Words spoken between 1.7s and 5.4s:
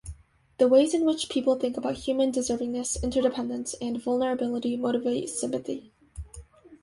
about human deservingness, interdependence, and vulnerability motivate